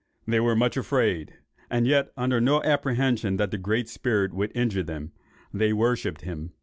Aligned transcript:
They 0.27 0.39
were 0.39 0.55
much 0.55 0.77
afraid, 0.77 1.35
and 1.69 1.85
yet 1.85 2.11
under 2.17 2.41
no 2.41 2.63
apprehension 2.63 3.37
that 3.37 3.51
the 3.51 3.59
Great 3.59 3.87
Spirit 3.87 4.33
would 4.33 4.51
injure 4.55 4.81
them. 4.81 5.11
They 5.53 5.73
worshipped 5.73 6.21
him. 6.23 6.53